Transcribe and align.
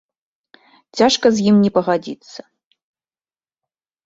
Цяжка 1.01 1.31
з 1.39 1.45
ім 1.51 1.55
не 1.67 1.71
пагадзіцца. 1.75 2.39